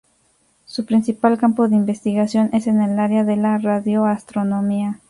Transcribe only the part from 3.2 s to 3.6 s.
de la